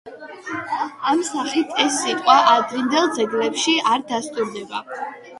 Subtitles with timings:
[1.09, 4.81] ამ სახით ეს სიტყვა ადრინდელ ძეგლებში არ დასტურდება.